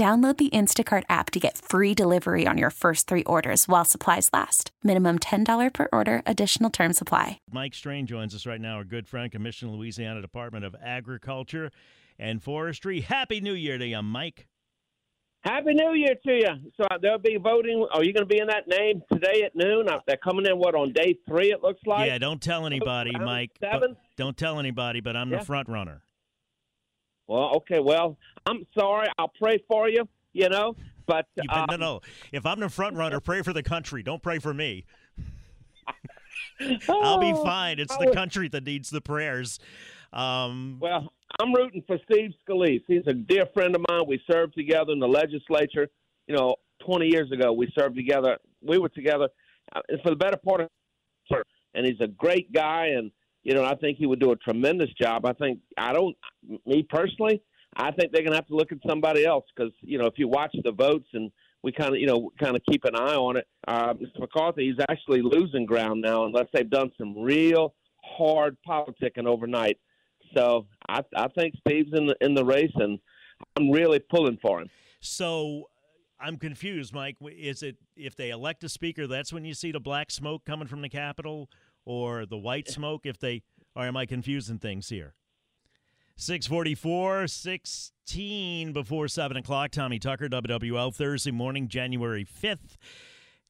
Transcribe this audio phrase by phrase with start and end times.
[0.00, 4.30] Download the Instacart app to get free delivery on your first three orders while supplies
[4.32, 4.70] last.
[4.82, 7.38] Minimum $10 per order, additional term supply.
[7.52, 11.70] Mike Strain joins us right now, our good friend, Commissioner Louisiana Department of Agriculture
[12.18, 13.02] and Forestry.
[13.02, 14.48] Happy New Year to you, Mike.
[15.42, 16.70] Happy New Year to you.
[16.78, 17.86] So uh, they'll be voting.
[17.92, 19.86] Are you going to be in that name today at noon?
[19.86, 22.06] Uh, they're coming in, what, on day three, it looks like?
[22.08, 23.50] Yeah, don't tell anybody, Mike.
[23.60, 23.98] Seven?
[24.16, 25.40] Don't tell anybody, but I'm Yeah.
[25.40, 26.00] the front runner.
[27.30, 27.78] Well, okay.
[27.78, 29.06] Well, I'm sorry.
[29.16, 30.74] I'll pray for you, you know.
[31.06, 32.00] But, You, um, no, no.
[32.32, 34.02] If I'm the front runner, pray for the country.
[34.02, 34.84] Don't pray for me.
[36.88, 37.78] I'll be oh, fine.
[37.78, 39.60] It's the country that needs the prayers.
[40.12, 42.82] Um, Well, I'm rooting for Steve Scalise.
[42.88, 44.02] He's a dear friend of mine.
[44.08, 45.88] We served together in the legislature.
[46.26, 48.38] You know, 20 years ago, we served together.
[48.60, 49.28] We were together
[49.74, 50.68] uh, for the better part of
[51.74, 52.86] and he's a great guy.
[52.96, 55.24] And you know, I think he would do a tremendous job.
[55.24, 56.16] I think I don't,
[56.66, 57.42] me personally,
[57.76, 60.14] I think they're going to have to look at somebody else because you know, if
[60.16, 61.30] you watch the votes and
[61.62, 63.46] we kind of, you know, kind of keep an eye on it.
[63.68, 64.20] Uh, Mr.
[64.20, 69.78] McCarthy, he's actually losing ground now unless they've done some real hard politicking overnight.
[70.34, 72.98] So I, I think Steve's in the in the race, and
[73.56, 74.70] I'm really pulling for him.
[75.00, 75.68] So
[76.20, 77.16] I'm confused, Mike.
[77.22, 80.68] Is it if they elect a speaker, that's when you see the black smoke coming
[80.68, 81.50] from the Capitol,
[81.84, 83.06] or the white smoke?
[83.06, 83.42] If they,
[83.74, 85.14] or am I confusing things here?
[86.16, 89.70] 644, 16 before 7 o'clock.
[89.70, 92.76] Tommy Tucker, WWL, Thursday morning, January 5th.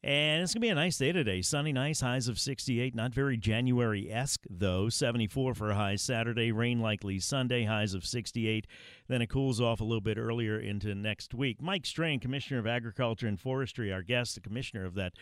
[0.02, 1.42] And it's going to be a nice day today.
[1.42, 2.94] Sunny, nice, highs of 68.
[2.94, 4.88] Not very January esque, though.
[4.88, 6.52] 74 for a high Saturday.
[6.52, 8.66] Rain likely Sunday, highs of 68.
[9.08, 11.60] Then it cools off a little bit earlier into next week.
[11.60, 15.12] Mike Strain, Commissioner of Agriculture and Forestry, our guest, the commissioner of that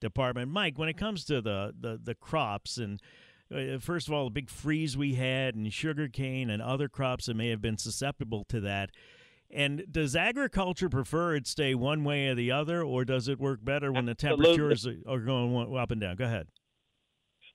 [0.00, 0.50] department.
[0.50, 3.00] Mike, when it comes to the, the, the crops and
[3.54, 7.34] uh, first of all, the big freeze we had and sugarcane and other crops that
[7.34, 8.90] may have been susceptible to that.
[9.50, 13.64] And does agriculture prefer it stay one way or the other, or does it work
[13.64, 16.16] better when the temperatures are going up and down?
[16.16, 16.48] Go ahead.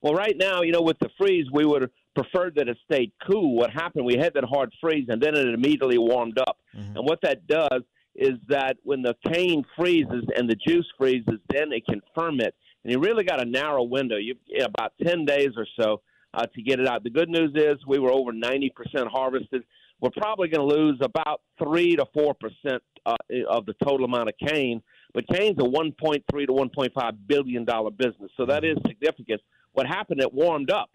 [0.01, 3.11] Well, right now, you know, with the freeze, we would have preferred that it stayed
[3.27, 3.55] cool.
[3.55, 4.05] What happened?
[4.05, 6.57] We had that hard freeze, and then it immediately warmed up.
[6.73, 6.95] Mhm.
[6.95, 7.81] And what that does
[8.19, 12.53] is that when the cane freezes and the juice freezes, then it can ferment.
[12.83, 14.17] And you really got a narrow window.
[14.17, 16.01] You about ten days or so
[16.33, 17.03] uh, to get it out.
[17.03, 19.63] The good news is we were over ninety percent harvested.
[20.01, 23.15] We're probably going to lose about three to four percent uh,
[23.49, 24.81] of the total amount of cane.
[25.13, 28.63] But cane's a one point three to one point five billion dollar business, so that
[28.65, 29.41] is significant.
[29.73, 30.21] What happened?
[30.21, 30.89] It warmed up.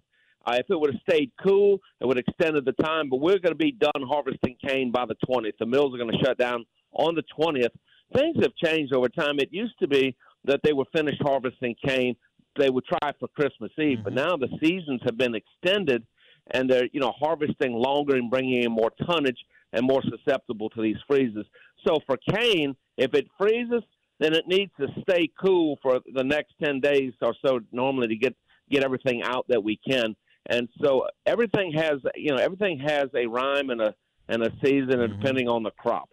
[0.47, 3.09] Uh, if it would have stayed cool, it would have extended the time.
[3.09, 5.57] But we're going to be done harvesting cane by the 20th.
[5.59, 7.71] The mills are going to shut down on the 20th.
[8.15, 9.39] Things have changed over time.
[9.39, 12.17] It used to be that they were finished harvesting cane.
[12.59, 14.29] They would try for Christmas Eve, but mm-hmm.
[14.29, 16.07] now the seasons have been extended,
[16.53, 19.39] and they're you know harvesting longer and bringing in more tonnage
[19.73, 21.47] and more susceptible to these freezes.
[21.87, 23.83] So for cane, if it freezes,
[24.21, 28.17] then it needs to stay cool for the next 10 days or so normally to
[28.17, 28.37] get
[28.71, 30.15] get everything out that we can.
[30.47, 33.95] And so everything has you know everything has a rhyme and a
[34.29, 35.21] and a season and mm-hmm.
[35.21, 36.09] depending on the crop.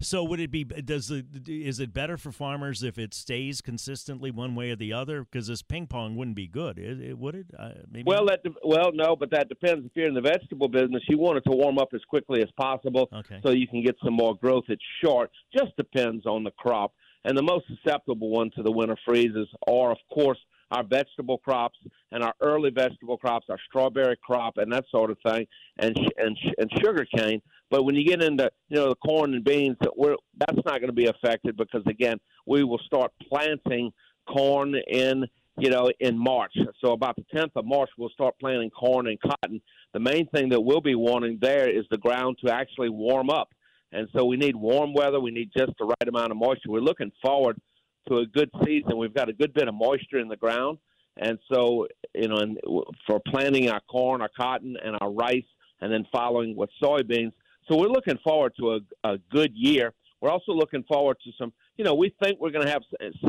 [0.00, 0.64] So would it be?
[0.64, 4.92] Does the is it better for farmers if it stays consistently one way or the
[4.92, 5.22] other?
[5.24, 7.46] Because this ping pong wouldn't be good, it, it, would it?
[7.58, 8.04] Uh, maybe.
[8.06, 9.86] Well, that de- well no, but that depends.
[9.86, 12.48] If you're in the vegetable business, you want it to warm up as quickly as
[12.58, 13.40] possible Okay.
[13.42, 14.64] so you can get some more growth.
[14.68, 15.30] It's short.
[15.56, 16.92] Just depends on the crop.
[17.24, 20.38] And the most susceptible one to the winter freezes are, of course,
[20.70, 21.78] our vegetable crops
[22.12, 25.46] and our early vegetable crops, our strawberry crop, and that sort of thing,
[25.78, 27.40] and sh- and sh- and sugar cane.
[27.70, 30.86] But when you get into you know the corn and beans, we're, that's not going
[30.86, 33.92] to be affected because again, we will start planting
[34.28, 35.24] corn in
[35.58, 36.54] you know in March.
[36.80, 39.60] So about the 10th of March, we'll start planting corn and cotton.
[39.92, 43.48] The main thing that we'll be wanting there is the ground to actually warm up.
[43.92, 45.20] and so we need warm weather.
[45.20, 46.70] We need just the right amount of moisture.
[46.70, 47.58] We're looking forward
[48.08, 48.96] to a good season.
[48.96, 50.78] We've got a good bit of moisture in the ground,
[51.16, 52.58] and so you know, and
[53.06, 57.32] for planting our corn, our cotton, and our rice, and then following with soybeans.
[57.68, 59.92] So we're looking forward to a, a good year.
[60.20, 61.52] We're also looking forward to some.
[61.76, 62.82] You know, we think we're going to have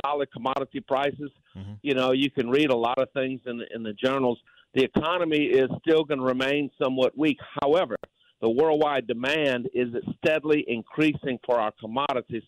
[0.05, 1.31] solid commodity prices.
[1.55, 1.73] Mm-hmm.
[1.81, 4.39] You know, you can read a lot of things in the, in the journals.
[4.73, 7.37] The economy is still going to remain somewhat weak.
[7.61, 7.97] However,
[8.41, 9.87] the worldwide demand is
[10.23, 12.43] steadily increasing for our commodities.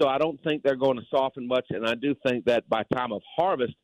[0.00, 2.82] So I don't think they're going to soften much, and I do think that by
[2.94, 3.74] time of harvest,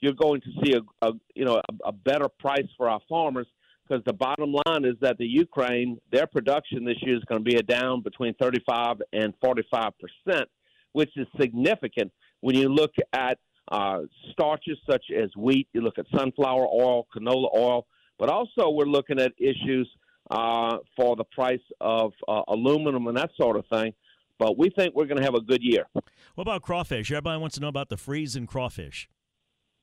[0.00, 3.46] you're going to see a, a you know a, a better price for our farmers
[3.86, 7.50] because the bottom line is that the Ukraine their production this year is going to
[7.50, 10.48] be a down between 35 and 45 percent,
[10.92, 12.12] which is significant
[12.42, 13.38] when you look at
[13.70, 14.00] uh,
[14.32, 17.86] starches such as wheat, you look at sunflower oil, canola oil,
[18.18, 19.88] but also we're looking at issues
[20.30, 23.94] uh, for the price of uh, aluminum and that sort of thing.
[24.38, 25.84] But we think we're going to have a good year.
[25.94, 27.10] What about crawfish?
[27.10, 29.08] Everybody wants to know about the freeze and crawfish.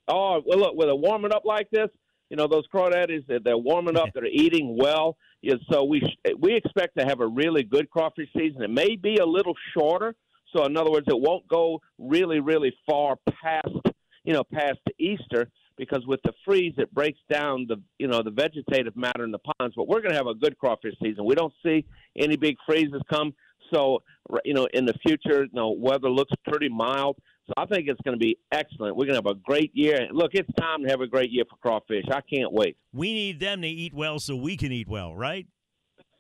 [0.08, 1.90] Oh, well, look, with it warming up like this,
[2.30, 5.18] you know, those crawdaddies, they're, they're warming up, they're eating well.
[5.42, 6.02] Yeah, so we,
[6.38, 8.62] we expect to have a really good crawfish season.
[8.62, 10.16] It may be a little shorter.
[10.56, 15.50] So, in other words, it won't go really, really far past, you know, past Easter
[15.80, 19.40] because with the freeze it breaks down the you know the vegetative matter in the
[19.40, 19.74] ponds.
[19.76, 21.26] But we're going to have a good crawfish season.
[21.26, 21.86] We don't see
[22.18, 23.34] any big freezes come.
[23.74, 24.04] So
[24.44, 27.18] you know in the future, you know weather looks pretty mild.
[27.50, 28.96] So I think it's going to be excellent.
[28.96, 30.08] We're going to have a great year.
[30.12, 32.06] Look, it's time to have a great year for crawfish.
[32.12, 32.78] I can't wait.
[32.94, 35.48] We need them to eat well so we can eat well, right?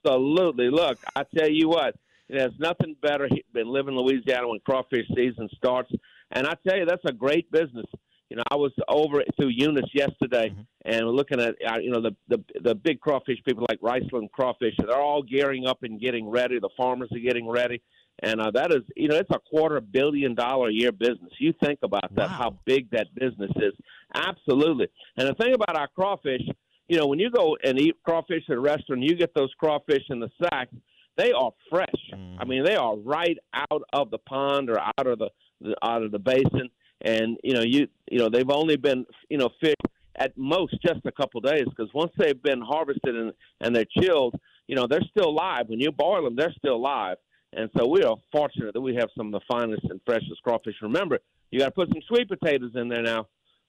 [0.04, 0.72] Absolutely.
[0.72, 1.96] Look, I tell you what,
[2.30, 5.92] there's nothing better than living in Louisiana when crawfish season starts.
[6.31, 7.86] And I tell you, that's a great business.
[8.32, 10.62] You know, I was over through Eunice yesterday mm-hmm.
[10.86, 14.75] and looking at uh, you know the, the the big crawfish people like Riceland Crawfish.
[14.78, 16.60] They're all gearing up and getting ready.
[16.60, 17.82] The farmers are getting ready,
[18.24, 21.31] and uh, that is you know it's a quarter billion dollar a year business.
[21.39, 22.36] You think about that, wow.
[22.36, 23.74] how big that business is.
[24.13, 24.88] Absolutely.
[25.18, 26.42] And the thing about our crawfish,
[26.88, 30.04] you know, when you go and eat crawfish at a restaurant, you get those crawfish
[30.10, 30.69] in the sack.
[31.18, 31.88] They are fresh.
[32.13, 32.38] Mm.
[32.39, 35.30] I mean, they are right out of the pond or out of the,
[35.62, 36.69] the out of the basin
[37.01, 39.75] and you know you you know they've only been you know fished
[40.15, 44.36] at most just a couple days because once they've been harvested and and they're chilled,
[44.68, 45.69] you know they're still live.
[45.69, 47.18] When you boil them, they're still live.
[47.54, 50.75] And so we are fortunate that we have some of the finest and freshest crawfish.
[50.81, 51.19] Remember,
[51.51, 53.28] you got to put some sweet potatoes in there now.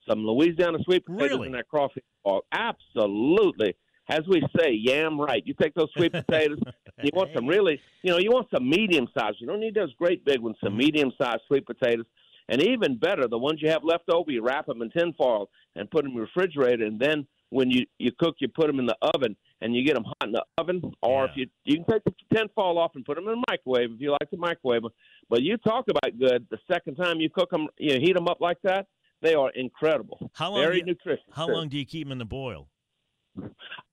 [0.08, 1.46] Some Louisiana sweet potatoes really?
[1.46, 2.02] in that crawfish.
[2.24, 3.76] Oh, absolutely.
[4.08, 5.42] As we say, yam right.
[5.46, 6.58] You take those sweet potatoes.
[7.02, 9.34] you want some really, you know, you want some medium size.
[9.38, 10.56] You don't need those great big ones.
[10.62, 10.78] Some mm-hmm.
[10.78, 12.06] medium sized sweet potatoes.
[12.48, 15.90] And even better, the ones you have left over, you wrap them in tinfoil and
[15.90, 16.84] put them in the refrigerator.
[16.84, 19.94] And then when you, you cook, you put them in the oven and you get
[19.94, 20.82] them hot in the oven.
[21.02, 21.30] Or yeah.
[21.30, 23.90] if you you can take the tent fall off and put them in the microwave
[23.92, 24.82] if you like the microwave.
[25.28, 26.46] But you talk about good.
[26.50, 28.86] The second time you cook them, you know, heat them up like that.
[29.22, 30.30] They are incredible.
[30.34, 31.24] How long Very you, nutritious.
[31.32, 32.68] How long do you keep them in the boil?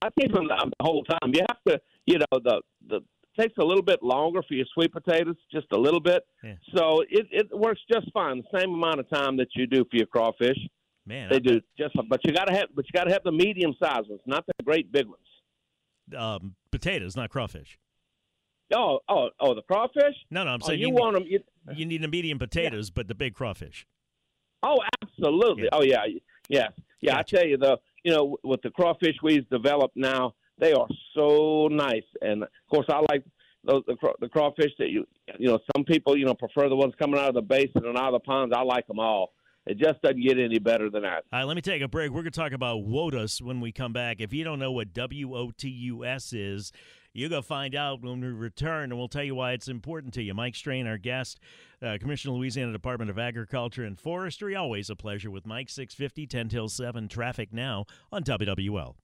[0.02, 1.34] I keep them the whole time.
[1.34, 3.02] You have to, you know, the the
[3.40, 6.24] takes a little bit longer for your sweet potatoes, just a little bit.
[6.44, 6.56] Yeah.
[6.76, 8.44] So it, it works just fine.
[8.52, 10.58] The same amount of time that you do for your crawfish.
[11.06, 11.96] Man, they I do just.
[12.10, 14.46] But you got to have, but you got to have the medium sized ones, not
[14.46, 15.27] the great big ones.
[16.16, 17.78] Um, potatoes, not crawfish.
[18.74, 20.16] Oh, oh, oh, the crawfish.
[20.30, 21.26] No, no, I'm oh, saying you, you want them.
[21.28, 21.40] You,
[21.74, 22.94] you need the medium potatoes, yeah.
[22.96, 23.88] but the big crawfish.
[24.64, 25.64] Oh, absolutely.
[25.64, 25.70] Yeah.
[25.72, 26.04] Oh, yeah,
[26.50, 26.68] yeah,
[27.02, 27.16] yeah.
[27.16, 27.20] Gotcha.
[27.20, 31.68] I tell you, though, you know, with the crawfish we've developed now, they are so
[31.72, 33.24] nice, and of course, I like
[33.64, 35.06] those the, the crawfish that you
[35.38, 35.60] you know.
[35.76, 38.14] Some people you know prefer the ones coming out of the basin and out of
[38.14, 38.56] the ponds.
[38.56, 39.34] I like them all.
[39.68, 41.26] It just doesn't get any better than that.
[41.32, 42.12] All right, let me take a break.
[42.12, 44.22] We're going to talk about WOTUS when we come back.
[44.22, 46.72] If you don't know what W O T U S is,
[47.14, 50.14] you're going to find out when we return, and we'll tell you why it's important
[50.14, 50.34] to you.
[50.34, 51.40] Mike Strain, our guest,
[51.82, 54.56] uh, Commissioner, Louisiana Department of Agriculture and Forestry.
[54.56, 58.96] Always a pleasure with Mike, 650, 10 till 7, traffic now on WWL.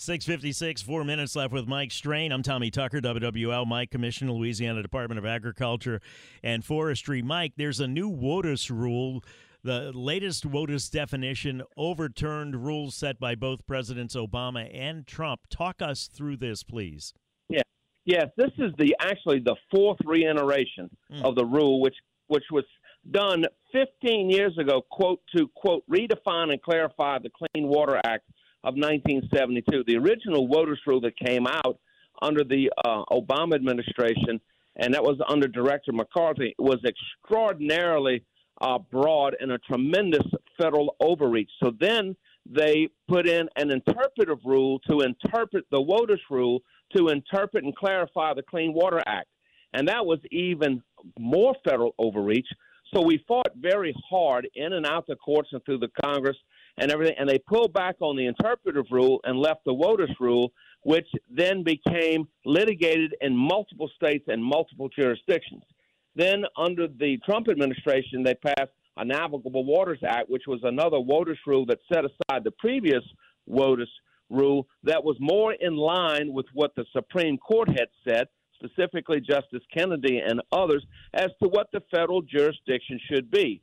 [0.00, 2.32] 656, four minutes left with Mike Strain.
[2.32, 6.00] I'm Tommy Tucker, WWL Mike, Commissioner, Louisiana Department of Agriculture
[6.42, 7.20] and Forestry.
[7.20, 9.22] Mike, there's a new WOTUS rule,
[9.62, 15.42] the latest WOTUS definition, overturned rules set by both Presidents Obama and Trump.
[15.50, 17.12] Talk us through this, please.
[17.50, 17.60] Yeah.
[18.06, 21.22] Yes, this is the actually the fourth reiteration mm.
[21.22, 21.96] of the rule, which
[22.28, 22.64] which was
[23.10, 28.24] done 15 years ago, quote, to, quote, redefine and clarify the Clean Water Act
[28.64, 29.84] of 1972.
[29.86, 31.78] The original WOTUS rule that came out
[32.22, 34.40] under the uh, Obama administration,
[34.76, 38.24] and that was under Director McCarthy, was extraordinarily
[38.60, 40.26] uh, broad and a tremendous
[40.60, 41.50] federal overreach.
[41.62, 42.14] So then
[42.46, 46.60] they put in an interpretive rule to interpret the WOTUS rule
[46.96, 49.28] to interpret and clarify the Clean Water Act.
[49.72, 50.82] And that was even
[51.18, 52.48] more federal overreach.
[52.92, 56.36] So we fought very hard in and out the courts and through the Congress
[56.80, 57.14] and everything.
[57.18, 61.62] And they pulled back on the interpretive rule and left the WOTUS rule, which then
[61.62, 65.62] became litigated in multiple states and multiple jurisdictions.
[66.16, 71.38] Then, under the Trump administration, they passed a Navigable Waters Act, which was another WOTUS
[71.46, 73.04] rule that set aside the previous
[73.48, 73.88] WOTUS
[74.30, 79.62] rule that was more in line with what the Supreme Court had said, specifically Justice
[79.72, 80.84] Kennedy and others,
[81.14, 83.60] as to what the federal jurisdiction should be.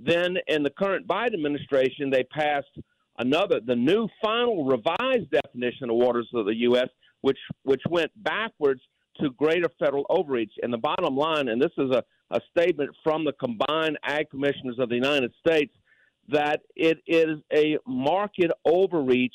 [0.00, 2.78] Then, in the current Biden administration, they passed
[3.18, 6.88] another, the new final revised definition of waters of the U.S.,
[7.20, 8.80] which which went backwards
[9.20, 10.52] to greater federal overreach.
[10.62, 14.78] And the bottom line, and this is a, a statement from the combined ag commissioners
[14.78, 15.72] of the United States,
[16.28, 19.34] that it is a market overreach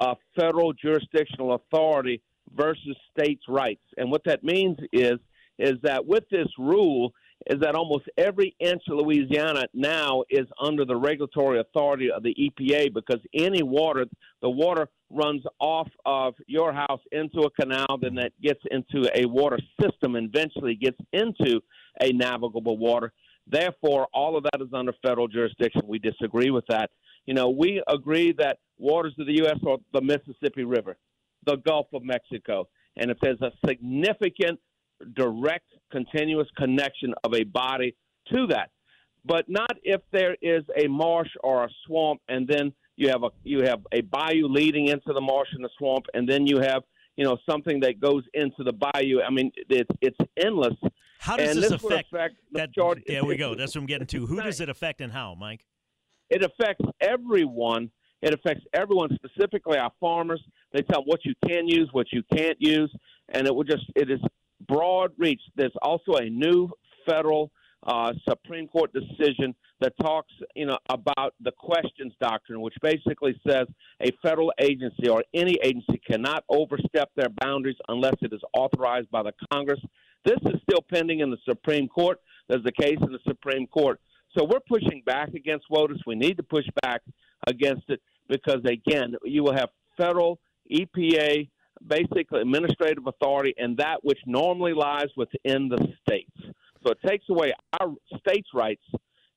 [0.00, 2.22] of federal jurisdictional authority
[2.54, 3.82] versus states' rights.
[3.96, 5.18] And what that means is
[5.58, 7.12] is that with this rule,
[7.46, 12.34] is that almost every inch of Louisiana now is under the regulatory authority of the
[12.34, 14.06] EPA because any water,
[14.40, 19.26] the water runs off of your house into a canal, then that gets into a
[19.26, 21.60] water system and eventually gets into
[22.00, 23.12] a navigable water.
[23.46, 25.82] Therefore, all of that is under federal jurisdiction.
[25.86, 26.90] We disagree with that.
[27.26, 29.58] You know, we agree that waters of the U.S.
[29.66, 30.96] are the Mississippi River,
[31.44, 32.68] the Gulf of Mexico.
[32.96, 34.60] And if there's a significant
[35.14, 37.94] direct continuous connection of a body
[38.32, 38.70] to that,
[39.24, 43.30] but not if there is a marsh or a swamp, and then you have a
[43.44, 46.82] you have a bayou leading into the marsh and the swamp, and then you have
[47.16, 49.20] you know something that goes into the bayou.
[49.20, 50.74] I mean, it's it's endless.
[51.18, 52.12] How does and this, this affect?
[52.12, 53.54] affect that, majority- there we go.
[53.54, 54.26] That's what I'm getting to.
[54.26, 55.64] Who does it affect and how, Mike?
[56.30, 57.90] It affects everyone.
[58.22, 60.42] It affects everyone, specifically our farmers.
[60.72, 62.92] They tell them what you can use, what you can't use,
[63.28, 64.20] and it will just it is
[64.68, 65.40] broad reach.
[65.56, 66.70] There's also a new
[67.06, 67.50] federal
[67.84, 73.66] uh, Supreme Court decision that talks, you know, about the questions doctrine, which basically says
[74.00, 79.22] a federal agency or any agency cannot overstep their boundaries unless it is authorized by
[79.22, 79.80] the Congress.
[80.24, 82.20] This is still pending in the Supreme Court.
[82.48, 84.00] There's a case in the Supreme Court.
[84.36, 85.98] So we're pushing back against WOTUS.
[86.06, 87.02] We need to push back
[87.46, 90.38] against it because, again, you will have federal
[90.70, 91.48] EPA,
[91.86, 96.30] basically administrative authority, and that which normally lies within the states.
[96.82, 98.82] So it takes away our states' rights,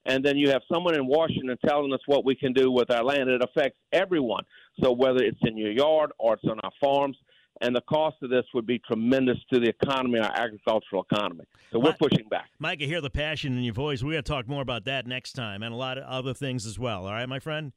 [0.05, 3.03] and then you have someone in Washington telling us what we can do with our
[3.03, 3.29] land.
[3.29, 4.43] It affects everyone.
[4.83, 7.17] So whether it's in your yard or it's on our farms,
[7.61, 11.45] and the cost of this would be tremendous to the economy, our agricultural economy.
[11.71, 12.49] So we're pushing back.
[12.59, 14.03] Mike, I hear the passion in your voice.
[14.03, 16.65] We're going to talk more about that next time and a lot of other things
[16.65, 17.05] as well.
[17.05, 17.71] All right, my friend?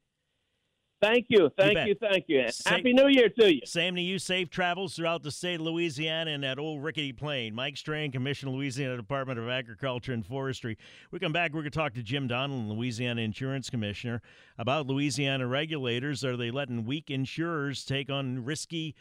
[1.01, 1.87] Thank you, thank bet.
[1.87, 2.45] you, thank you.
[2.65, 3.61] Happy New Year to you.
[3.65, 4.19] Same to you.
[4.19, 7.55] Safe travels throughout the state of Louisiana and that old rickety plane.
[7.55, 10.77] Mike Strain, Commissioner, Louisiana Department of Agriculture and Forestry.
[11.11, 11.53] We come back.
[11.53, 14.21] We're going to talk to Jim Donelon, Louisiana Insurance Commissioner,
[14.57, 16.25] about Louisiana regulators.
[16.25, 18.93] Are they letting weak insurers take on risky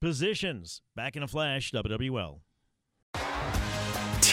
[0.00, 0.82] positions?
[0.96, 2.40] Back in a flash, WWL.